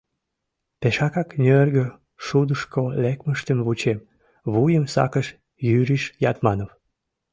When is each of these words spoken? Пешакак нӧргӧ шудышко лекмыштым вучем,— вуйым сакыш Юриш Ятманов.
Пешакак 0.79 1.29
нӧргӧ 1.43 1.85
шудышко 2.25 2.81
лекмыштым 3.03 3.59
вучем,— 3.65 3.99
вуйым 4.53 4.85
сакыш 4.93 5.27
Юриш 5.79 6.03
Ятманов. 6.31 6.71